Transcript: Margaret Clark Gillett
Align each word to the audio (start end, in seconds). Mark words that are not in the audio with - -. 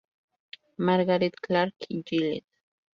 Margaret 0.79 1.39
Clark 1.43 1.75
Gillett 1.87 2.43